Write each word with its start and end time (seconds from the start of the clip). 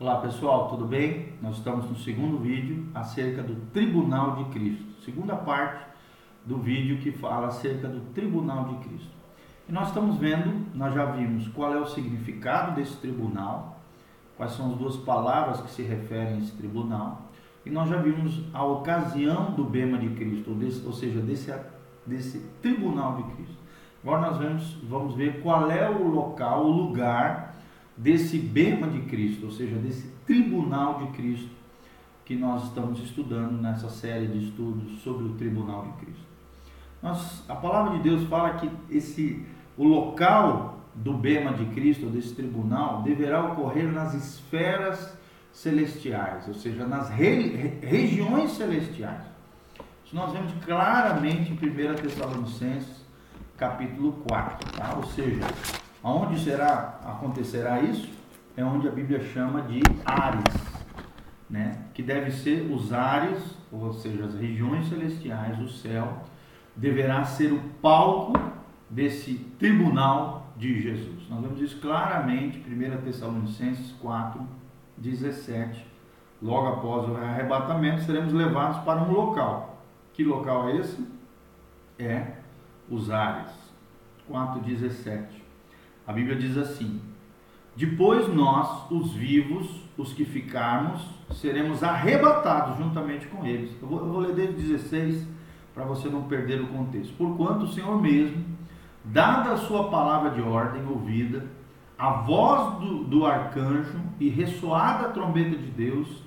Olá 0.00 0.16
pessoal, 0.16 0.70
tudo 0.70 0.86
bem? 0.86 1.34
Nós 1.42 1.58
estamos 1.58 1.84
no 1.84 1.94
segundo 1.94 2.38
vídeo 2.38 2.86
acerca 2.94 3.42
do 3.42 3.54
Tribunal 3.70 4.36
de 4.36 4.44
Cristo, 4.44 4.82
segunda 5.04 5.36
parte 5.36 5.84
do 6.42 6.56
vídeo 6.56 7.02
que 7.02 7.12
fala 7.12 7.48
acerca 7.48 7.86
do 7.86 8.00
Tribunal 8.14 8.64
de 8.64 8.88
Cristo. 8.88 9.10
E 9.68 9.72
nós 9.72 9.88
estamos 9.88 10.16
vendo, 10.16 10.64
nós 10.74 10.94
já 10.94 11.04
vimos 11.04 11.48
qual 11.48 11.74
é 11.74 11.78
o 11.78 11.84
significado 11.84 12.76
desse 12.76 12.96
tribunal, 12.96 13.78
quais 14.38 14.52
são 14.52 14.72
as 14.72 14.78
duas 14.78 14.96
palavras 14.96 15.60
que 15.60 15.70
se 15.70 15.82
referem 15.82 16.36
a 16.36 16.38
esse 16.38 16.52
tribunal, 16.52 17.20
e 17.66 17.68
nós 17.68 17.90
já 17.90 17.98
vimos 17.98 18.42
a 18.54 18.64
ocasião 18.64 19.50
do 19.50 19.64
bema 19.64 19.98
de 19.98 20.08
Cristo, 20.14 20.52
ou, 20.52 20.56
desse, 20.56 20.86
ou 20.86 20.94
seja, 20.94 21.20
desse, 21.20 21.54
desse 22.06 22.38
tribunal 22.62 23.16
de 23.16 23.34
Cristo. 23.34 23.58
Agora 24.02 24.30
nós 24.30 24.38
vamos, 24.38 24.78
vamos 24.88 25.14
ver 25.14 25.42
qual 25.42 25.70
é 25.70 25.90
o 25.90 26.08
local, 26.08 26.64
o 26.64 26.70
lugar 26.70 27.50
desse 28.00 28.38
bema 28.38 28.88
de 28.88 29.00
Cristo, 29.02 29.46
ou 29.46 29.52
seja, 29.52 29.76
desse 29.76 30.08
tribunal 30.26 30.98
de 31.00 31.06
Cristo 31.12 31.50
que 32.24 32.34
nós 32.34 32.64
estamos 32.64 32.98
estudando 33.00 33.60
nessa 33.60 33.90
série 33.90 34.26
de 34.26 34.46
estudos 34.46 35.02
sobre 35.02 35.24
o 35.24 35.34
tribunal 35.34 35.82
de 35.84 36.04
Cristo. 36.04 36.24
Nós, 37.02 37.44
a 37.48 37.54
palavra 37.54 37.98
de 37.98 38.02
Deus 38.02 38.24
fala 38.24 38.54
que 38.54 38.70
esse 38.90 39.44
o 39.76 39.84
local 39.84 40.80
do 40.94 41.12
bema 41.12 41.52
de 41.52 41.66
Cristo, 41.66 42.06
desse 42.06 42.34
tribunal, 42.34 43.02
deverá 43.02 43.44
ocorrer 43.52 43.90
nas 43.90 44.14
esferas 44.14 45.16
celestiais, 45.52 46.48
ou 46.48 46.54
seja, 46.54 46.86
nas 46.86 47.10
re, 47.10 47.78
regiões 47.82 48.52
celestiais. 48.52 49.22
Isso 50.04 50.16
nós 50.16 50.32
vemos 50.32 50.52
claramente 50.64 51.52
em 51.52 51.54
1 51.54 51.94
Tessalonicenses, 51.96 53.04
capítulo 53.56 54.12
4, 54.26 54.72
tá? 54.72 54.94
ou 54.96 55.04
seja, 55.04 55.40
Aonde 56.02 56.40
será 56.40 56.98
acontecerá 57.04 57.80
isso? 57.80 58.08
É 58.56 58.64
onde 58.64 58.88
a 58.88 58.90
Bíblia 58.90 59.20
chama 59.20 59.62
de 59.62 59.80
ares, 60.04 60.54
né? 61.48 61.78
Que 61.92 62.02
deve 62.02 62.30
ser 62.30 62.70
os 62.72 62.92
ares, 62.92 63.56
ou 63.70 63.92
seja, 63.92 64.24
as 64.24 64.34
regiões 64.34 64.88
celestiais, 64.88 65.58
o 65.58 65.68
céu, 65.68 66.24
deverá 66.74 67.24
ser 67.24 67.52
o 67.52 67.60
palco 67.82 68.32
desse 68.88 69.34
tribunal 69.58 70.52
de 70.56 70.80
Jesus. 70.80 71.28
Nós 71.28 71.40
vemos 71.40 71.60
isso 71.60 71.80
claramente, 71.80 72.58
1 72.58 73.02
Tessalonicenses 73.02 73.92
4, 74.00 74.40
17. 74.96 75.86
Logo 76.42 76.66
após 76.68 77.08
o 77.08 77.16
arrebatamento, 77.16 78.02
seremos 78.02 78.32
levados 78.32 78.78
para 78.84 79.02
um 79.02 79.12
local. 79.12 79.82
Que 80.14 80.24
local 80.24 80.70
é 80.70 80.76
esse? 80.76 81.06
É 81.98 82.26
os 82.88 83.10
ares. 83.10 83.52
4, 84.26 84.60
17. 84.60 85.39
A 86.10 86.12
Bíblia 86.12 86.34
diz 86.34 86.58
assim: 86.58 87.00
Depois 87.76 88.26
nós, 88.34 88.90
os 88.90 89.12
vivos, 89.12 89.80
os 89.96 90.12
que 90.12 90.24
ficarmos, 90.24 91.00
seremos 91.34 91.84
arrebatados 91.84 92.78
juntamente 92.78 93.28
com 93.28 93.46
eles. 93.46 93.70
Eu 93.80 93.86
vou, 93.86 94.00
eu 94.00 94.06
vou 94.06 94.20
ler 94.20 94.34
desde 94.34 94.56
16 94.56 95.24
para 95.72 95.84
você 95.84 96.08
não 96.08 96.24
perder 96.24 96.60
o 96.62 96.66
contexto. 96.66 97.14
Porquanto 97.16 97.66
o 97.66 97.68
Senhor 97.68 98.02
mesmo, 98.02 98.44
dada 99.04 99.52
a 99.52 99.56
sua 99.56 99.88
palavra 99.88 100.30
de 100.30 100.42
ordem 100.42 100.84
ouvida, 100.84 101.46
a 101.96 102.10
voz 102.10 102.80
do, 102.80 103.04
do 103.04 103.24
arcanjo 103.24 104.00
e 104.18 104.28
ressoada 104.28 105.06
a 105.06 105.10
trombeta 105.10 105.56
de 105.56 105.68
Deus, 105.68 106.24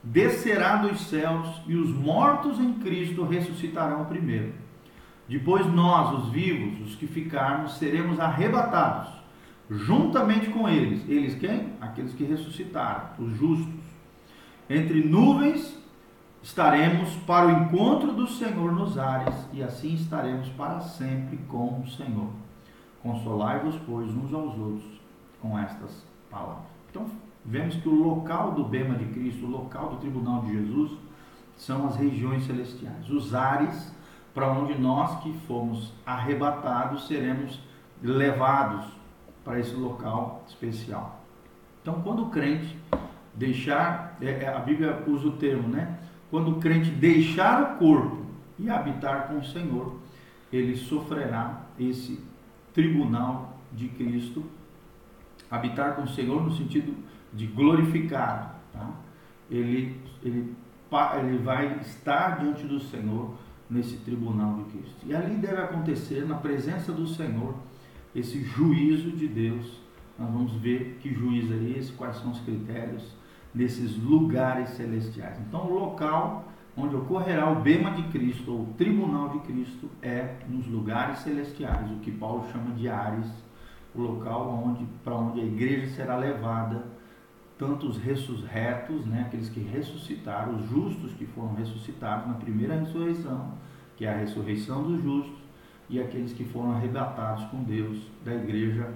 descerá 0.00 0.76
dos 0.76 1.08
céus 1.08 1.60
e 1.66 1.74
os 1.74 1.90
mortos 1.90 2.60
em 2.60 2.74
Cristo 2.74 3.24
ressuscitarão 3.24 4.04
primeiro. 4.04 4.52
Depois 5.28 5.66
nós, 5.66 6.20
os 6.20 6.28
vivos, 6.30 6.86
os 6.86 6.94
que 6.94 7.08
ficarmos, 7.08 7.78
seremos 7.78 8.20
arrebatados 8.20 9.23
juntamente 9.70 10.50
com 10.50 10.68
eles. 10.68 11.08
Eles 11.08 11.34
quem? 11.34 11.72
Aqueles 11.80 12.12
que 12.14 12.24
ressuscitaram, 12.24 13.10
os 13.18 13.32
justos. 13.36 13.84
Entre 14.68 15.04
nuvens 15.04 15.78
estaremos 16.42 17.16
para 17.26 17.46
o 17.46 17.50
encontro 17.50 18.12
do 18.12 18.26
Senhor 18.26 18.72
nos 18.72 18.98
ares, 18.98 19.34
e 19.52 19.62
assim 19.62 19.94
estaremos 19.94 20.48
para 20.50 20.80
sempre 20.80 21.38
com 21.48 21.80
o 21.80 21.88
Senhor. 21.88 22.28
Consolai-vos, 23.02 23.76
pois, 23.86 24.10
uns 24.10 24.32
aos 24.32 24.58
outros 24.58 25.00
com 25.40 25.58
estas 25.58 26.06
palavras. 26.30 26.64
Então, 26.90 27.06
vemos 27.44 27.76
que 27.76 27.88
o 27.88 27.94
local 27.94 28.52
do 28.52 28.64
bema 28.64 28.94
de 28.94 29.06
Cristo, 29.06 29.46
o 29.46 29.50
local 29.50 29.90
do 29.90 29.96
tribunal 29.96 30.42
de 30.42 30.52
Jesus, 30.52 30.92
são 31.56 31.86
as 31.86 31.96
regiões 31.96 32.44
celestiais, 32.44 33.08
os 33.10 33.34
ares 33.34 33.94
para 34.34 34.50
onde 34.50 34.76
nós 34.76 35.22
que 35.22 35.32
fomos 35.46 35.92
arrebatados 36.04 37.06
seremos 37.06 37.60
levados 38.02 38.84
para 39.44 39.60
esse 39.60 39.74
local 39.74 40.42
especial. 40.48 41.22
Então, 41.82 42.00
quando 42.02 42.22
o 42.22 42.30
crente 42.30 42.76
deixar, 43.34 44.16
é, 44.20 44.44
é, 44.44 44.48
a 44.48 44.58
Bíblia 44.58 45.04
usa 45.06 45.28
o 45.28 45.32
termo, 45.32 45.68
né? 45.68 45.98
Quando 46.30 46.52
o 46.52 46.60
crente 46.60 46.90
deixar 46.90 47.62
o 47.62 47.78
corpo 47.78 48.24
e 48.58 48.70
habitar 48.70 49.28
com 49.28 49.38
o 49.38 49.44
Senhor, 49.44 49.98
ele 50.52 50.76
sofrerá 50.76 51.62
esse 51.78 52.24
tribunal 52.72 53.58
de 53.72 53.88
Cristo. 53.88 54.42
Habitar 55.50 55.94
com 55.94 56.02
o 56.02 56.08
Senhor 56.08 56.42
no 56.42 56.52
sentido 56.52 56.94
de 57.32 57.46
glorificado, 57.46 58.54
tá? 58.72 58.90
Ele, 59.50 60.00
ele, 60.22 60.54
ele 61.18 61.38
vai 61.38 61.78
estar 61.80 62.38
diante 62.40 62.64
do 62.64 62.80
Senhor 62.80 63.34
nesse 63.68 63.96
tribunal 63.98 64.54
de 64.54 64.64
Cristo. 64.70 64.96
E 65.06 65.14
ali 65.14 65.36
deve 65.36 65.60
acontecer, 65.60 66.26
na 66.26 66.36
presença 66.36 66.92
do 66.92 67.06
Senhor, 67.06 67.54
esse 68.14 68.42
juízo 68.42 69.10
de 69.10 69.26
Deus. 69.26 69.80
Nós 70.18 70.30
vamos 70.30 70.52
ver 70.54 70.98
que 71.00 71.12
juízo 71.12 71.52
é 71.52 71.78
esse, 71.78 71.92
quais 71.92 72.16
são 72.16 72.30
os 72.30 72.40
critérios 72.40 73.14
nesses 73.54 73.96
lugares 73.96 74.70
celestiais. 74.70 75.38
Então, 75.40 75.66
o 75.66 75.74
local 75.74 76.48
onde 76.76 76.96
ocorrerá 76.96 77.50
o 77.50 77.60
bema 77.60 77.92
de 77.92 78.02
Cristo, 78.04 78.52
ou 78.52 78.62
o 78.62 78.74
tribunal 78.76 79.28
de 79.28 79.38
Cristo, 79.40 79.88
é 80.02 80.34
nos 80.48 80.66
lugares 80.66 81.20
celestiais, 81.20 81.90
o 81.90 81.96
que 81.96 82.10
Paulo 82.10 82.44
chama 82.50 82.74
de 82.74 82.88
Ares, 82.88 83.30
o 83.94 84.00
local 84.00 84.62
onde, 84.66 84.84
para 85.04 85.14
onde 85.14 85.40
a 85.40 85.44
igreja 85.44 85.86
será 85.94 86.16
levada, 86.16 86.84
tanto 87.56 87.86
os 87.86 87.96
ressurretos, 87.96 89.06
né, 89.06 89.22
aqueles 89.26 89.48
que 89.48 89.60
ressuscitaram, 89.60 90.56
os 90.56 90.68
justos 90.68 91.14
que 91.14 91.24
foram 91.26 91.54
ressuscitados 91.54 92.26
na 92.26 92.34
primeira 92.34 92.80
ressurreição, 92.80 93.52
que 93.96 94.04
é 94.04 94.12
a 94.12 94.16
ressurreição 94.16 94.82
dos 94.82 95.00
justos, 95.00 95.43
e 95.88 96.00
aqueles 96.00 96.32
que 96.32 96.44
foram 96.44 96.72
arrebatados 96.72 97.44
com 97.44 97.62
Deus 97.62 97.98
da 98.24 98.34
igreja 98.34 98.92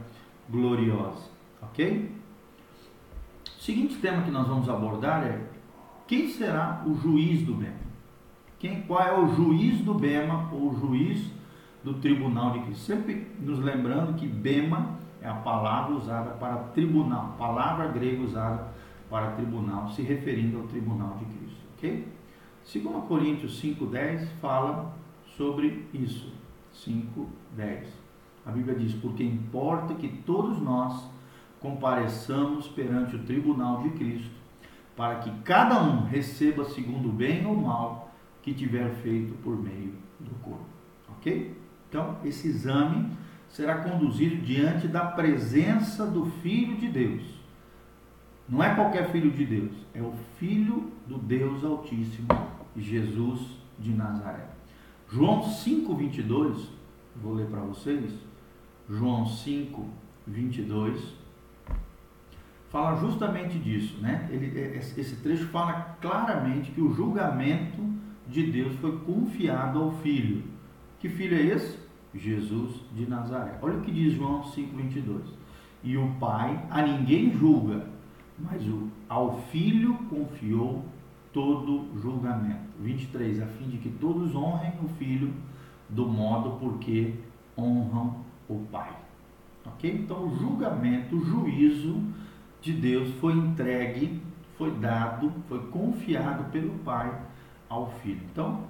gloriosa. 0.49 1.31
Ok? 1.62 2.10
O 3.56 3.60
seguinte 3.60 3.97
tema 3.97 4.22
que 4.22 4.31
nós 4.31 4.47
vamos 4.47 4.69
abordar 4.69 5.25
é 5.25 5.41
quem 6.06 6.28
será 6.28 6.82
o 6.87 6.94
juiz 6.94 7.43
do 7.43 7.54
Bema? 7.54 7.88
Quem, 8.59 8.82
qual 8.82 9.00
é 9.00 9.16
o 9.16 9.28
juiz 9.34 9.81
do 9.81 9.94
Bema 9.94 10.49
ou 10.53 10.71
o 10.71 10.81
juiz 10.81 11.31
do 11.84 11.94
tribunal 11.94 12.53
de 12.53 12.60
Cristo? 12.60 12.84
Sempre 12.87 13.26
nos 13.41 13.59
lembrando 13.59 14.15
que 14.16 14.26
Bema 14.26 14.99
é 15.20 15.28
a 15.28 15.34
palavra 15.34 15.94
usada 15.94 16.31
para 16.31 16.56
tribunal, 16.56 17.34
palavra 17.38 17.88
grega 17.88 18.22
usada 18.22 18.69
para 19.10 19.32
tribunal, 19.32 19.88
se 19.91 20.03
referindo 20.03 20.59
ao 20.59 20.65
tribunal 20.65 21.19
de 21.19 21.25
Cristo. 21.26 21.60
Ok? 21.76 22.09
2 22.72 23.05
Coríntios 23.06 23.62
5,10 23.62 24.26
fala 24.41 24.94
sobre 25.37 25.87
isso. 25.93 26.32
5, 26.84 27.27
10. 27.56 27.89
A 28.47 28.50
Bíblia 28.50 28.75
diz: 28.75 28.94
Porque 28.94 29.22
importa 29.22 29.94
que 29.94 30.09
todos 30.09 30.61
nós 30.61 31.09
compareçamos 31.61 32.69
perante 32.69 33.16
o 33.16 33.25
tribunal 33.25 33.83
de 33.83 33.91
Cristo, 33.91 34.31
para 34.97 35.17
que 35.17 35.31
cada 35.43 35.83
um 35.83 36.05
receba 36.05 36.65
segundo 36.65 37.09
o 37.09 37.12
bem 37.12 37.47
ou 37.47 37.56
mal 37.56 38.12
que 38.43 38.55
tiver 38.55 38.91
feito 39.03 39.34
por 39.43 39.56
meio 39.61 39.94
do 40.19 40.34
corpo. 40.43 40.67
Ok? 41.11 41.56
Então, 41.88 42.17
esse 42.25 42.49
exame 42.49 43.11
será 43.49 43.78
conduzido 43.78 44.37
diante 44.37 44.87
da 44.87 45.06
presença 45.06 46.06
do 46.06 46.27
Filho 46.27 46.77
de 46.77 46.88
Deus. 46.88 47.22
Não 48.49 48.62
é 48.62 48.75
qualquer 48.75 49.11
Filho 49.11 49.31
de 49.31 49.44
Deus, 49.44 49.73
é 49.93 50.00
o 50.00 50.14
Filho 50.38 50.91
do 51.06 51.19
Deus 51.19 51.64
Altíssimo, 51.64 52.29
Jesus 52.76 53.41
de 53.79 53.93
Nazaré. 53.93 54.47
João 55.11 55.43
5, 55.43 55.94
22, 55.94 56.69
vou 57.23 57.35
ler 57.35 57.47
para 57.47 57.61
vocês. 57.61 58.12
João 58.88 59.26
5, 59.26 59.87
22, 60.26 61.15
fala 62.70 62.97
justamente 62.97 63.59
disso, 63.59 63.99
né? 64.00 64.29
Ele, 64.31 64.59
é, 64.59 64.76
esse 64.76 65.17
trecho 65.17 65.47
fala 65.49 65.97
claramente 66.00 66.70
que 66.70 66.81
o 66.81 66.93
julgamento 66.93 67.82
de 68.26 68.50
Deus 68.50 68.75
foi 68.76 68.99
confiado 69.00 69.79
ao 69.79 69.93
Filho. 69.99 70.44
Que 70.99 71.09
filho 71.09 71.37
é 71.37 71.43
esse? 71.43 71.79
Jesus 72.15 72.81
de 72.94 73.06
Nazaré. 73.06 73.59
Olha 73.62 73.79
o 73.79 73.82
que 73.82 73.93
diz 73.93 74.14
João 74.14 74.44
5, 74.44 74.76
22. 74.76 75.23
E 75.85 75.97
o 75.97 76.09
Pai 76.14 76.67
a 76.71 76.82
ninguém 76.82 77.32
julga, 77.32 77.87
mas 78.38 78.67
o, 78.67 78.88
ao 79.09 79.38
Filho 79.43 79.94
confiou 80.11 80.85
todo 81.32 81.88
julgamento. 82.00 82.69
23, 82.81 83.41
a 83.43 83.47
fim 83.47 83.69
de 83.69 83.79
que 83.79 83.88
todos 83.91 84.35
honrem 84.35 84.73
o 84.82 84.88
Filho 84.88 85.32
do 85.88 86.06
modo 86.06 86.58
porque 86.61 87.14
honram 87.56 88.17
o 88.49 88.61
Pai. 88.70 88.90
Ok? 89.64 89.90
Então, 89.90 90.26
o 90.26 90.37
julgamento, 90.37 91.17
o 91.17 91.25
juízo 91.25 92.02
de 92.61 92.73
Deus 92.73 93.11
foi 93.20 93.32
entregue, 93.32 94.23
foi 94.56 94.70
dado, 94.73 95.32
foi 95.49 95.61
confiado 95.69 96.50
pelo 96.50 96.70
Pai 96.81 97.12
ao 97.69 97.90
Filho. 98.02 98.20
Então, 98.32 98.64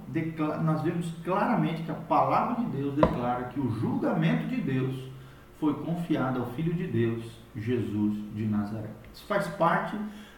nós 0.63 0.81
vemos 0.81 1.11
claramente 1.23 1.83
que 1.83 1.91
a 1.91 1.95
palavra 1.95 2.63
de 2.63 2.69
Deus 2.77 2.95
declara 2.95 3.45
que 3.45 3.59
o 3.59 3.71
julgamento 3.79 4.47
de 4.47 4.61
Deus 4.61 5.09
foi 5.59 5.73
confiado 5.73 6.39
ao 6.39 6.47
Filho 6.51 6.73
de 6.73 6.87
Deus, 6.87 7.23
Jesus 7.55 8.17
de 8.35 8.45
Nazaré. 8.45 8.89
Isso 9.13 9.25
faz 9.25 9.47
parte 9.47 9.97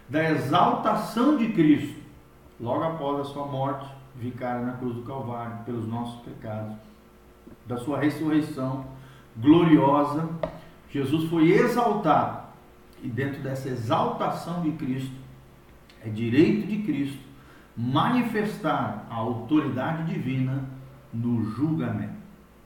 da 0.10 0.30
exaltação 0.32 1.38
de 1.38 1.52
Cristo, 1.54 2.00
logo 2.60 2.84
após 2.84 3.22
a 3.22 3.24
sua 3.26 3.46
morte 3.46 4.01
vicária 4.16 4.66
na 4.66 4.74
cruz 4.74 4.96
do 4.96 5.04
Calvário, 5.04 5.64
pelos 5.66 5.88
nossos 5.88 6.22
pecados, 6.22 6.76
da 7.66 7.78
sua 7.78 8.00
ressurreição 8.00 8.86
gloriosa, 9.38 10.30
Jesus 10.90 11.30
foi 11.30 11.52
exaltado. 11.52 12.42
E 13.02 13.08
dentro 13.08 13.42
dessa 13.42 13.70
exaltação 13.70 14.62
de 14.62 14.72
Cristo, 14.74 15.16
é 16.04 16.10
direito 16.10 16.68
de 16.68 16.84
Cristo 16.84 17.20
manifestar 17.76 19.08
a 19.10 19.16
autoridade 19.16 20.14
divina 20.14 20.66
no 21.14 21.44
julgamento. 21.44 22.22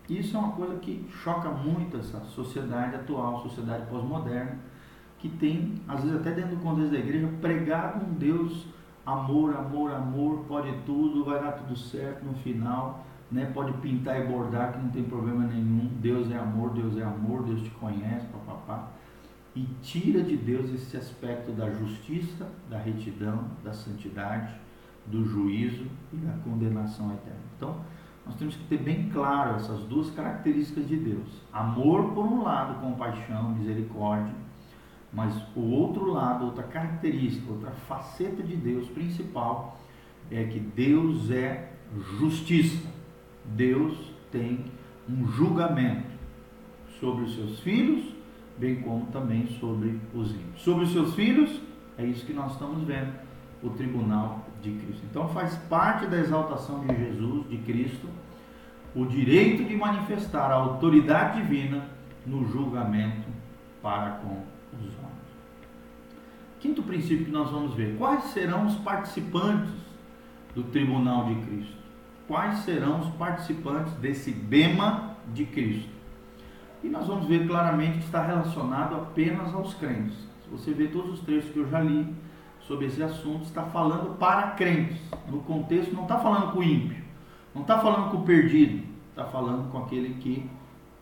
Isso 0.10 0.36
é 0.36 0.40
uma 0.40 0.52
coisa 0.52 0.76
que 0.76 1.08
choca 1.24 1.50
muito 1.50 1.98
essa 1.98 2.20
sociedade 2.26 2.96
atual, 2.96 3.42
sociedade 3.42 3.86
pós-moderna, 3.88 4.60
que 5.18 5.30
tem, 5.30 5.82
às 5.88 6.02
vezes 6.02 6.18
até 6.18 6.32
dentro 6.32 6.56
do 6.56 6.62
contexto 6.62 6.92
da 6.92 7.00
igreja, 7.00 7.30
pregado 7.42 8.06
um 8.06 8.14
Deus 8.14 8.68
amor, 9.06 9.56
amor, 9.56 9.92
amor, 9.92 10.46
pode 10.48 10.72
tudo, 10.86 11.24
vai 11.24 11.42
dar 11.42 11.54
tudo 11.54 11.76
certo 11.76 12.26
no 12.26 12.34
final, 12.36 13.06
né? 13.32 13.52
pode 13.54 13.74
pintar 13.74 14.20
e 14.20 14.28
bordar 14.28 14.74
que 14.74 14.80
não 14.80 14.90
tem 14.90 15.04
problema 15.04 15.46
nenhum, 15.46 15.90
Deus 16.00 16.32
é 16.32 16.38
amor, 16.38 16.72
Deus 16.72 16.98
é 16.98 17.04
amor, 17.04 17.44
Deus 17.44 17.62
te 17.62 17.70
conhece, 17.72 18.26
papapá. 18.28 18.92
E 19.56 19.64
tira 19.82 20.22
de 20.22 20.36
Deus 20.36 20.70
esse 20.74 20.98
aspecto 20.98 21.52
da 21.52 21.70
justiça, 21.72 22.46
da 22.70 22.78
retidão, 22.78 23.46
da 23.64 23.72
santidade, 23.72 24.54
do 25.06 25.24
juízo 25.24 25.86
e 26.12 26.18
da 26.18 26.34
condenação 26.44 27.14
eterna. 27.14 27.40
Então, 27.56 27.78
nós 28.26 28.36
temos 28.36 28.56
que 28.56 28.64
ter 28.66 28.80
bem 28.80 29.10
claro 29.10 29.56
essas 29.56 29.82
duas 29.82 30.10
características 30.10 30.88
de 30.88 30.98
Deus: 30.98 31.42
amor, 31.54 32.12
por 32.14 32.26
um 32.26 32.44
lado, 32.44 32.82
compaixão, 32.82 33.52
misericórdia, 33.52 34.34
mas 35.16 35.34
o 35.56 35.62
outro 35.62 36.12
lado, 36.12 36.44
outra 36.44 36.64
característica, 36.64 37.50
outra 37.50 37.72
faceta 37.72 38.44
de 38.44 38.54
Deus 38.54 38.90
principal 38.90 39.80
é 40.30 40.44
que 40.44 40.60
Deus 40.60 41.32
é 41.32 41.72
justiça. 42.20 42.86
Deus 43.46 44.12
tem 44.30 44.66
um 45.10 45.26
julgamento 45.28 46.10
sobre 47.00 47.24
os 47.24 47.34
seus 47.34 47.62
filhos, 47.62 48.14
bem 48.58 48.82
como 48.82 49.06
também 49.06 49.48
sobre 49.58 50.02
os 50.14 50.32
ímpios. 50.32 50.62
Sobre 50.62 50.84
os 50.84 50.92
seus 50.92 51.16
filhos, 51.16 51.62
é 51.98 52.06
isso 52.06 52.26
que 52.26 52.34
nós 52.34 52.52
estamos 52.52 52.84
vendo, 52.84 53.14
o 53.64 53.70
tribunal 53.70 54.46
de 54.62 54.72
Cristo. 54.72 55.06
Então 55.10 55.30
faz 55.30 55.56
parte 55.70 56.08
da 56.08 56.18
exaltação 56.18 56.86
de 56.86 56.94
Jesus, 56.94 57.48
de 57.50 57.58
Cristo, 57.60 58.10
o 58.94 59.06
direito 59.06 59.64
de 59.64 59.78
manifestar 59.78 60.52
a 60.52 60.56
autoridade 60.56 61.42
divina 61.42 61.86
no 62.26 62.46
julgamento 62.52 63.30
para 63.82 64.12
com 64.18 64.56
os 64.80 64.98
homens. 64.98 65.16
Quinto 66.60 66.84
princípio 66.84 67.26
que 67.26 67.32
nós 67.32 67.50
vamos 67.50 67.74
ver: 67.74 67.96
quais 67.98 68.24
serão 68.26 68.66
os 68.66 68.76
participantes 68.76 69.74
do 70.54 70.64
tribunal 70.64 71.26
de 71.26 71.36
Cristo? 71.46 71.78
Quais 72.28 72.60
serão 72.60 73.02
os 73.02 73.10
participantes 73.16 73.94
desse 73.94 74.32
bema 74.32 75.16
de 75.34 75.46
Cristo? 75.46 75.90
E 76.84 76.90
nós 76.90 77.08
vamos 77.08 77.28
ver 77.28 77.48
claramente 77.48 78.00
que 78.00 78.06
está 78.06 78.26
relacionado 78.26 78.96
apenas 78.96 79.54
aos 79.54 79.74
crentes. 79.76 80.16
Se 80.44 80.50
você 80.50 80.74
ver 80.74 80.92
todos 80.92 81.20
os 81.20 81.20
trechos 81.20 81.52
que 81.52 81.60
eu 81.60 81.70
já 81.70 81.82
li, 81.82 82.14
sobre 82.68 82.88
esse 82.88 83.02
assunto 83.02 83.44
está 83.44 83.64
falando 83.64 84.18
para 84.18 84.52
crentes. 84.52 84.98
No 85.30 85.42
contexto, 85.42 85.94
não 85.94 86.04
está 86.04 86.18
falando 86.18 86.52
com 86.52 86.60
o 86.60 86.64
ímpio, 86.64 87.04
não 87.54 87.62
está 87.62 87.80
falando 87.80 88.12
com 88.12 88.18
o 88.18 88.24
perdido, 88.24 88.84
está 89.10 89.26
falando 89.26 89.70
com 89.72 89.80
aquele 89.80 90.16
que 90.16 90.50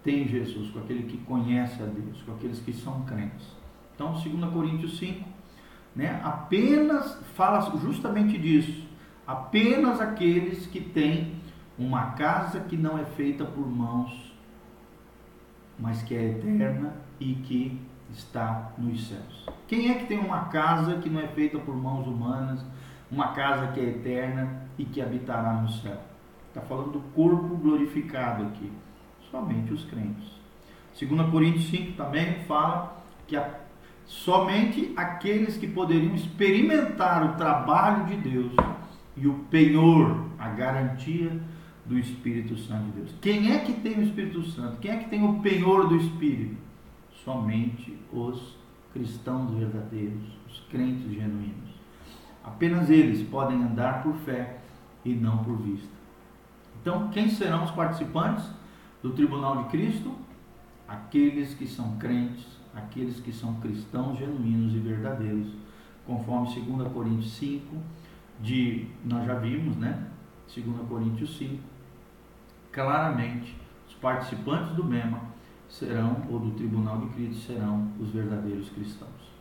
tem 0.04 0.28
Jesus, 0.28 0.72
com 0.72 0.80
aquele 0.80 1.04
que 1.04 1.18
conhece 1.20 1.82
a 1.82 1.86
Deus, 1.86 2.22
com 2.24 2.34
aqueles 2.34 2.60
que 2.60 2.74
são 2.74 3.02
crentes. 3.04 3.48
Então, 3.96 4.14
2 4.14 4.52
Coríntios 4.52 4.98
5, 4.98 5.28
né, 5.96 6.20
apenas 6.24 7.20
fala 7.36 7.62
justamente 7.78 8.38
disso. 8.38 8.88
Apenas 9.26 10.02
aqueles 10.02 10.66
que 10.66 10.82
têm 10.82 11.36
uma 11.78 12.12
casa 12.12 12.60
que 12.62 12.76
não 12.76 12.98
é 12.98 13.06
feita 13.06 13.46
por 13.46 13.66
mãos, 13.68 14.34
mas 15.80 16.02
que 16.04 16.16
é 16.16 16.32
eterna 16.32 16.94
e 17.20 17.36
que 17.36 17.80
está 18.12 18.72
nos 18.78 19.08
céus. 19.08 19.46
Quem 19.68 19.90
é 19.90 19.96
que 19.96 20.06
tem 20.06 20.20
uma 20.20 20.46
casa 20.46 20.98
que 20.98 21.10
não 21.10 21.22
é 21.22 21.28
feita 21.28 21.58
por 21.58 21.76
mãos 21.76 22.08
humanas, 22.08 22.64
uma 23.10 23.30
casa 23.30 23.68
que 23.68 23.80
é 23.80 23.84
eterna 23.84 24.64
e 24.78 24.86
que 24.86 25.02
habitará 25.02 25.54
no 25.54 25.70
céu? 25.70 26.00
Está 26.50 26.62
falando 26.62 26.92
do 26.92 27.00
corpo 27.16 27.56
glorificado 27.56 28.44
aqui. 28.44 28.72
Somente 29.32 29.74
os 29.74 29.84
crentes. 29.86 30.32
2 31.00 31.32
Coríntios 31.32 31.66
5 31.70 31.94
também 31.94 32.44
fala 32.44 33.04
que 33.26 33.36
a, 33.36 33.63
somente 34.06 34.94
aqueles 34.96 35.58
que 35.58 35.68
poderiam 35.68 36.16
experimentar 36.16 37.24
o 37.26 37.36
trabalho 37.36 38.06
de 38.06 38.18
Deus 38.18 38.54
e 39.16 39.28
o 39.28 39.34
penhor, 39.50 40.26
a 40.38 40.50
garantia 40.50 41.40
do 41.86 41.98
Espírito 41.98 42.58
Santo 42.58 42.86
de 42.86 42.92
Deus. 42.92 43.16
Quem 43.22 43.52
é 43.52 43.60
que 43.60 43.74
tem 43.74 44.00
o 44.00 44.04
Espírito 44.04 44.44
Santo? 44.44 44.78
Quem 44.78 44.92
é 44.92 44.98
que 44.98 45.10
tem 45.10 45.24
o 45.24 45.40
penhor 45.40 45.88
do 45.88 45.98
Espírito? 45.98 46.64
somente 47.24 47.98
os 48.12 48.56
cristãos 48.92 49.52
verdadeiros, 49.52 50.24
os 50.48 50.60
crentes 50.70 51.12
genuínos. 51.12 51.74
Apenas 52.44 52.90
eles 52.90 53.28
podem 53.28 53.62
andar 53.62 54.04
por 54.04 54.14
fé 54.18 54.60
e 55.04 55.14
não 55.14 55.44
por 55.44 55.58
vista. 55.58 55.88
Então, 56.82 57.10
quem 57.10 57.30
serão 57.30 57.64
os 57.64 57.72
participantes 57.72 58.46
do 59.02 59.12
tribunal 59.12 59.64
de 59.64 59.70
Cristo? 59.70 60.14
Aqueles 60.94 61.56
que 61.56 61.66
são 61.66 61.98
crentes, 61.98 62.46
aqueles 62.76 63.20
que 63.20 63.34
são 63.34 63.56
cristãos 63.56 64.20
genuínos 64.20 64.76
e 64.76 64.78
verdadeiros, 64.78 65.52
conforme 66.06 66.54
2 66.54 66.94
Coríntios 66.94 67.34
5, 67.34 67.76
de, 68.40 68.88
nós 69.04 69.26
já 69.26 69.34
vimos, 69.36 69.76
né? 69.78 70.08
2 70.54 70.88
Coríntios 70.88 71.36
5, 71.38 71.64
claramente, 72.72 73.58
os 73.88 73.96
participantes 73.96 74.76
do 74.76 74.84
MEMA 74.84 75.20
serão, 75.68 76.28
ou 76.30 76.40
do 76.40 76.52
tribunal 76.52 77.00
de 77.00 77.08
Cristo, 77.08 77.48
serão 77.48 77.88
os 78.00 78.12
verdadeiros 78.12 78.70
cristãos. 78.70 79.34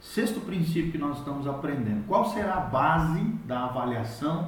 Sexto 0.00 0.40
princípio 0.40 0.92
que 0.92 0.98
nós 0.98 1.18
estamos 1.18 1.48
aprendendo: 1.48 2.06
qual 2.06 2.26
será 2.26 2.58
a 2.58 2.60
base 2.60 3.20
da 3.44 3.64
avaliação 3.64 4.46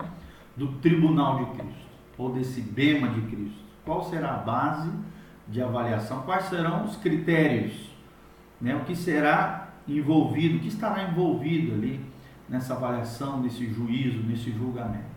do 0.57 0.69
tribunal 0.75 1.45
de 1.45 1.59
Cristo, 1.59 1.89
ou 2.17 2.33
desse 2.33 2.61
bema 2.61 3.09
de 3.09 3.23
Cristo? 3.23 3.59
Qual 3.85 4.05
será 4.05 4.35
a 4.35 4.39
base 4.39 4.91
de 5.49 5.63
avaliação? 5.63 6.23
Quais 6.23 6.47
serão 6.47 6.85
os 6.85 6.97
critérios? 6.97 7.91
Né? 8.61 8.75
O 8.75 8.81
que 8.81 8.97
será 8.97 9.69
envolvido, 9.87 10.57
o 10.57 10.61
que 10.61 10.69
estará 10.69 11.03
envolvido 11.05 11.75
ali 11.75 12.01
nessa 12.49 12.75
avaliação, 12.75 13.41
nesse 13.41 13.67
juízo, 13.67 14.19
nesse 14.23 14.51
julgamento? 14.51 15.15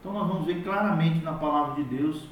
Então, 0.00 0.12
nós 0.12 0.26
vamos 0.26 0.46
ver 0.46 0.62
claramente 0.62 1.24
na 1.24 1.32
palavra 1.32 1.82
de 1.82 1.84
Deus 1.84 2.28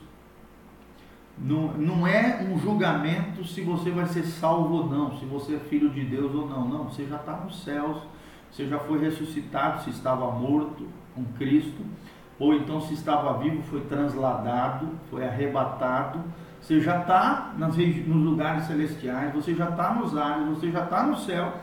não, 1.42 1.68
não 1.72 2.06
é 2.06 2.42
um 2.42 2.58
julgamento 2.58 3.44
se 3.46 3.62
você 3.62 3.90
vai 3.90 4.06
ser 4.06 4.24
salvo 4.24 4.74
ou 4.74 4.86
não, 4.86 5.18
se 5.18 5.24
você 5.24 5.54
é 5.54 5.58
filho 5.58 5.88
de 5.88 6.04
Deus 6.04 6.34
ou 6.34 6.46
não. 6.46 6.68
Não, 6.68 6.84
você 6.84 7.06
já 7.06 7.16
está 7.16 7.32
nos 7.32 7.62
céus, 7.64 7.96
você 8.50 8.66
já 8.66 8.78
foi 8.78 8.98
ressuscitado, 8.98 9.82
se 9.82 9.90
estava 9.90 10.30
morto 10.30 10.86
com 11.14 11.24
Cristo, 11.38 11.82
ou 12.38 12.54
então 12.54 12.80
se 12.80 12.94
estava 12.94 13.38
vivo, 13.38 13.62
foi 13.62 13.80
transladado, 13.82 14.88
foi 15.08 15.26
arrebatado. 15.26 16.20
Você 16.60 16.80
já 16.80 17.00
está 17.00 17.52
nos 17.56 17.76
lugares 17.76 18.64
celestiais, 18.64 19.32
você 19.32 19.54
já 19.54 19.70
está 19.70 19.94
nos 19.94 20.16
ares, 20.16 20.46
você 20.48 20.70
já 20.70 20.84
está 20.84 21.02
no 21.02 21.16
céu. 21.16 21.54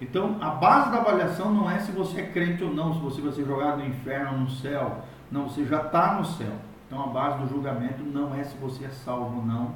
Então, 0.00 0.36
a 0.40 0.50
base 0.50 0.90
da 0.90 0.98
avaliação 0.98 1.52
não 1.52 1.70
é 1.70 1.78
se 1.78 1.92
você 1.92 2.20
é 2.20 2.26
crente 2.26 2.62
ou 2.62 2.74
não, 2.74 2.92
se 2.94 3.00
você 3.00 3.20
vai 3.20 3.32
ser 3.32 3.44
jogado 3.44 3.78
no 3.78 3.86
inferno 3.86 4.32
ou 4.32 4.38
no 4.40 4.50
céu. 4.50 5.04
Não, 5.30 5.48
você 5.48 5.64
já 5.64 5.80
está 5.80 6.14
no 6.14 6.24
céu. 6.24 6.52
Então 6.92 7.04
a 7.04 7.06
base 7.06 7.38
do 7.38 7.48
julgamento 7.48 8.02
não 8.04 8.34
é 8.34 8.44
se 8.44 8.54
você 8.58 8.84
é 8.84 8.90
salvo 8.90 9.38
ou 9.38 9.46
não, 9.46 9.74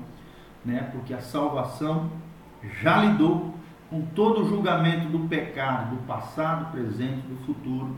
né? 0.63 0.91
Porque 0.93 1.15
a 1.15 1.21
salvação 1.23 2.11
já 2.83 2.99
lidou 2.99 3.55
com 3.89 4.03
todo 4.03 4.43
o 4.43 4.49
julgamento 4.49 5.09
do 5.09 5.27
pecado, 5.27 5.97
do 5.97 6.03
passado, 6.03 6.71
presente, 6.73 7.27
do 7.27 7.37
futuro. 7.47 7.97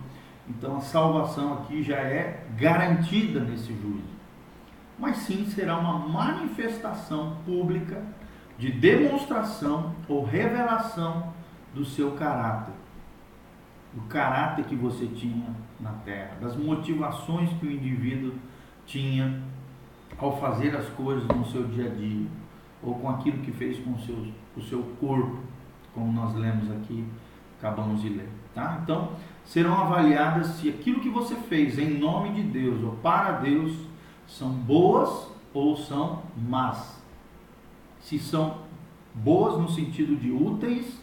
Então 0.48 0.76
a 0.76 0.80
salvação 0.80 1.54
aqui 1.54 1.82
já 1.82 1.96
é 1.96 2.46
garantida 2.56 3.40
nesse 3.40 3.74
juízo. 3.74 4.17
Mas 4.98 5.18
sim 5.18 5.46
será 5.46 5.78
uma 5.78 5.98
manifestação 5.98 7.36
pública 7.44 8.02
de 8.58 8.72
demonstração 8.72 9.94
ou 10.08 10.24
revelação 10.24 11.32
do 11.74 11.84
seu 11.84 12.12
caráter. 12.12 12.74
Do 13.94 14.02
caráter 14.02 14.64
que 14.64 14.74
você 14.74 15.06
tinha 15.06 15.54
na 15.80 15.92
terra, 16.04 16.36
das 16.40 16.56
motivações 16.56 17.50
que 17.58 17.66
o 17.66 17.70
indivíduo 17.70 18.34
tinha 18.84 19.40
ao 20.18 20.40
fazer 20.40 20.74
as 20.76 20.88
coisas 20.90 21.26
no 21.28 21.46
seu 21.46 21.66
dia 21.68 21.86
a 21.86 21.94
dia, 21.94 22.26
ou 22.82 22.94
com 22.98 23.08
aquilo 23.08 23.38
que 23.38 23.52
fez 23.52 23.78
com 23.78 23.92
o 23.92 24.00
seu, 24.00 24.32
o 24.56 24.62
seu 24.62 24.82
corpo, 25.00 25.38
como 25.94 26.12
nós 26.12 26.34
lemos 26.34 26.70
aqui 26.70 27.06
acabamos 27.58 28.00
de 28.00 28.08
ler, 28.08 28.28
tá? 28.54 28.80
Então, 28.82 29.10
serão 29.44 29.74
avaliadas 29.74 30.46
se 30.46 30.68
aquilo 30.68 31.00
que 31.00 31.08
você 31.08 31.34
fez 31.34 31.78
em 31.78 31.98
nome 31.98 32.30
de 32.30 32.42
Deus 32.42 32.82
ou 32.82 32.92
para 32.96 33.32
Deus 33.32 33.76
são 34.28 34.50
boas 34.50 35.28
ou 35.52 35.76
são 35.76 36.22
más. 36.36 37.02
Se 38.00 38.18
são 38.18 38.58
boas 39.12 39.60
no 39.60 39.68
sentido 39.68 40.14
de 40.14 40.30
úteis, 40.30 41.00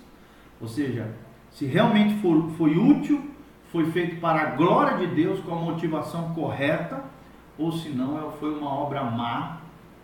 ou 0.62 0.68
seja, 0.68 1.14
se 1.52 1.66
realmente 1.66 2.22
for, 2.22 2.50
foi 2.52 2.78
útil, 2.78 3.30
foi 3.72 3.92
feito 3.92 4.22
para 4.22 4.42
a 4.42 4.56
glória 4.56 4.98
de 5.06 5.14
Deus 5.14 5.40
com 5.42 5.54
a 5.54 5.60
motivação 5.60 6.34
correta, 6.34 7.04
ou 7.58 7.72
se 7.72 7.90
não, 7.90 8.32
foi 8.34 8.58
uma 8.58 8.70
obra 8.70 9.04
má, 9.04 9.58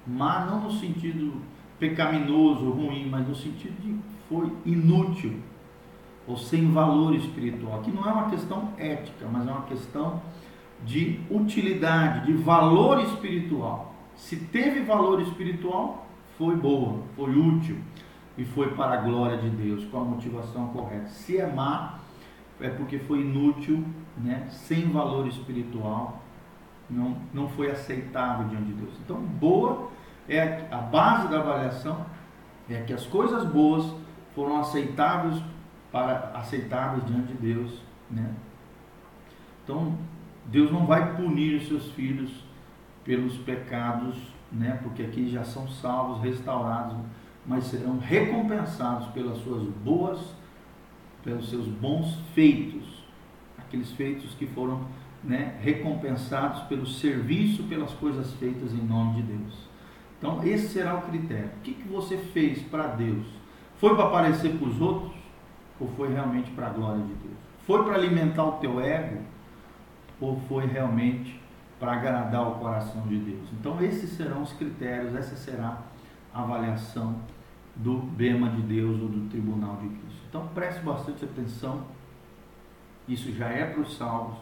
má 0.06 0.46
não 0.46 0.62
no 0.62 0.72
sentido 0.72 1.42
pecaminoso, 1.80 2.70
ruim, 2.70 3.08
mas 3.10 3.28
no 3.28 3.36
sentido 3.36 3.80
de 3.82 3.96
foi 4.28 4.52
inútil 4.66 5.40
ou 6.28 6.38
sem 6.38 6.72
valor 6.72 7.14
espiritual. 7.16 7.80
Aqui 7.80 7.92
não 7.92 8.08
é 8.08 8.14
uma 8.14 8.30
questão 8.30 8.70
ética, 8.78 9.28
mas 9.30 9.48
é 9.48 9.52
uma 9.52 9.64
questão 9.64 10.22
de 10.84 11.20
utilidade, 11.30 12.26
de 12.26 12.34
valor 12.34 13.02
espiritual. 13.02 13.94
Se 14.16 14.36
teve 14.36 14.82
valor 14.82 15.22
espiritual, 15.22 16.08
foi 16.38 16.56
boa, 16.56 17.04
foi 17.16 17.36
útil 17.36 17.78
e 18.38 18.46
foi 18.46 18.72
para 18.72 18.94
a 18.94 19.02
glória 19.02 19.38
de 19.38 19.50
Deus, 19.50 19.86
com 19.86 20.00
a 20.00 20.04
motivação 20.04 20.68
correta. 20.70 21.08
Se 21.08 21.38
é 21.38 21.52
má, 21.52 22.00
é 22.60 22.70
porque 22.70 23.00
foi 23.00 23.22
inútil, 23.22 23.84
né, 24.18 24.48
sem 24.50 24.90
valor 24.90 25.28
espiritual, 25.28 26.22
não, 26.90 27.18
não 27.34 27.48
foi 27.50 27.72
aceitável 27.72 28.48
diante 28.48 28.66
de 28.66 28.74
Deus. 28.74 28.94
Então, 29.04 29.18
boa 29.18 29.90
é 30.28 30.68
a 30.72 30.78
base 30.78 31.28
da 31.28 31.40
avaliação 31.40 32.06
é 32.70 32.82
que 32.82 32.94
as 32.94 33.06
coisas 33.06 33.44
boas 33.46 33.94
foram 34.34 34.60
aceitáveis 34.60 35.42
para 35.92 36.32
aceitáveis 36.36 37.06
diante 37.06 37.34
de 37.34 37.54
Deus, 37.54 37.82
né? 38.10 38.34
Então, 39.64 39.98
Deus 40.46 40.72
não 40.72 40.86
vai 40.86 41.16
punir 41.16 41.56
os 41.56 41.68
seus 41.68 41.92
filhos 41.92 42.32
pelos 43.04 43.38
pecados, 43.38 44.16
né? 44.52 44.80
Porque 44.84 45.04
aqui 45.04 45.30
já 45.30 45.44
são 45.44 45.68
salvos, 45.68 46.22
restaurados, 46.22 46.98
mas 47.46 47.66
serão 47.66 47.98
recompensados 48.00 49.08
pelas 49.08 49.38
suas 49.40 49.64
boas, 49.64 50.20
pelos 51.24 51.50
seus 51.50 51.68
bons 51.68 52.20
feitos, 52.34 53.04
aqueles 53.58 53.92
feitos 53.92 54.34
que 54.36 54.46
foram 54.48 54.86
né, 55.24 55.58
recompensados 55.62 56.62
pelo 56.64 56.86
serviço, 56.86 57.64
pelas 57.64 57.92
coisas 57.94 58.34
feitas 58.34 58.74
em 58.74 58.84
nome 58.84 59.22
de 59.22 59.34
Deus. 59.34 59.70
Então, 60.18 60.44
esse 60.44 60.70
será 60.70 60.96
o 60.96 61.02
critério. 61.02 61.50
O 61.58 61.62
que, 61.62 61.74
que 61.74 61.88
você 61.88 62.18
fez 62.18 62.62
para 62.64 62.88
Deus? 62.88 63.26
Foi 63.78 63.96
para 63.96 64.06
aparecer 64.06 64.56
para 64.56 64.68
os 64.68 64.80
outros? 64.80 65.12
Ou 65.80 65.88
foi 65.98 66.14
realmente 66.14 66.52
para 66.52 66.68
a 66.68 66.70
glória 66.70 67.02
de 67.02 67.14
Deus? 67.14 67.38
Foi 67.66 67.84
para 67.84 67.96
alimentar 67.96 68.44
o 68.44 68.52
teu 68.54 68.80
ego? 68.80 69.22
Ou 70.22 70.40
foi 70.48 70.68
realmente 70.68 71.42
para 71.78 71.94
agradar 71.94 72.48
o 72.48 72.60
coração 72.60 73.02
de 73.08 73.18
Deus? 73.18 73.50
Então, 73.60 73.84
esses 73.84 74.12
serão 74.12 74.44
os 74.44 74.54
critérios, 74.54 75.14
essa 75.14 75.36
será 75.36 75.82
a 76.34 76.44
avaliação 76.44 77.20
do 77.76 77.98
Bema 77.98 78.50
de 78.50 78.62
Deus 78.62 79.02
ou 79.02 79.10
do 79.10 79.30
Tribunal 79.30 79.78
de 79.78 79.90
Cristo. 79.90 80.22
Então, 80.30 80.48
preste 80.50 80.82
bastante 80.82 81.26
atenção. 81.26 81.84
Isso 83.08 83.34
já 83.34 83.50
é 83.50 83.66
para 83.66 83.82
os 83.82 83.98
salvos, 83.98 84.38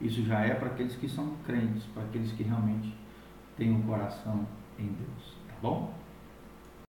isso 0.00 0.22
já 0.24 0.40
é 0.40 0.54
para 0.54 0.68
aqueles 0.68 0.96
que 0.96 1.08
são 1.08 1.36
crentes, 1.46 1.84
para 1.94 2.02
aqueles 2.02 2.32
que 2.32 2.42
realmente 2.42 2.94
têm 3.56 3.72
o 3.72 3.76
um 3.76 3.82
coração 3.82 4.46
em 4.78 4.86
Deus. 4.86 5.36
Tá 5.48 5.54
bom? 5.62 5.94